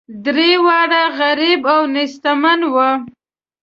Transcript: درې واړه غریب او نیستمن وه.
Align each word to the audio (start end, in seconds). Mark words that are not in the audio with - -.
درې 0.25 0.51
واړه 0.65 1.03
غریب 1.17 1.61
او 1.73 1.81
نیستمن 1.95 2.59
وه. 2.73 2.89